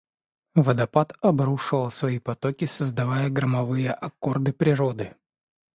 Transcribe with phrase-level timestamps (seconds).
[0.55, 5.13] Водопад обрушивал свои потоки, создавая громовые аккорды природы.